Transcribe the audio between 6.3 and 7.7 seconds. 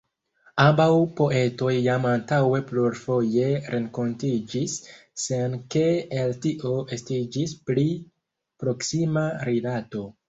tio estiĝis